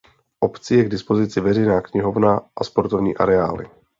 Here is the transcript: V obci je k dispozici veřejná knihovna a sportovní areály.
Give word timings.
V 0.07 0.37
obci 0.39 0.75
je 0.75 0.83
k 0.83 0.89
dispozici 0.89 1.41
veřejná 1.41 1.81
knihovna 1.81 2.41
a 2.55 2.63
sportovní 2.63 3.17
areály. 3.17 3.67